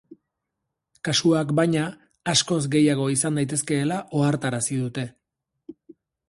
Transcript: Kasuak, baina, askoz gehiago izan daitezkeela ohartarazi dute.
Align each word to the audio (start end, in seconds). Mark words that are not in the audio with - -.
Kasuak, 1.07 1.51
baina, 1.59 1.83
askoz 2.33 2.59
gehiago 2.77 3.05
izan 3.17 3.37
daitezkeela 3.41 4.01
ohartarazi 4.23 4.81
dute. 4.87 5.05